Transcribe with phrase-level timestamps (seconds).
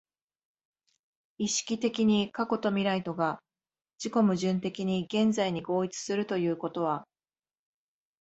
[1.37, 3.37] 意識的に過去と未来とが
[4.03, 7.07] 自己矛盾的に現在に合一するということは、